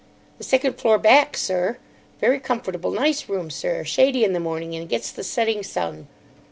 [0.39, 1.77] "The second floor back, sir.
[2.19, 3.83] Very comfortable, nice room, sir.
[3.83, 6.07] Shady in the morning, and gets the setting sun."